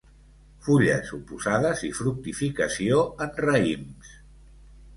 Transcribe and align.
Fulles 0.67 1.11
oposades 1.17 1.85
i 1.89 1.91
fructificació 1.99 3.05
en 3.27 3.39
raïms. 3.47 4.13